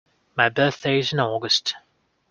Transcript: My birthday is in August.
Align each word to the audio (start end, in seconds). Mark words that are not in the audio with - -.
My 0.35 0.49
birthday 0.49 0.97
is 0.97 1.13
in 1.13 1.19
August. 1.19 1.75